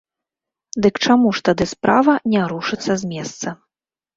[0.85, 3.47] Дык чаму ж тады справа не рушыцца з месца?